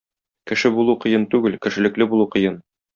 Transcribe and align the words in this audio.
Кеше 0.51 0.71
булу 0.77 0.95
кыен 1.05 1.29
түгел, 1.37 1.61
кешелекле 1.69 2.11
булу 2.15 2.31
кыен. 2.39 2.63